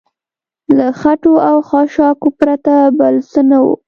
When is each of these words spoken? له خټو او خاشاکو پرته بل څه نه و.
له 0.77 0.87
خټو 0.99 1.33
او 1.49 1.57
خاشاکو 1.67 2.27
پرته 2.39 2.73
بل 2.97 3.15
څه 3.31 3.41
نه 3.49 3.57
و. 3.65 3.67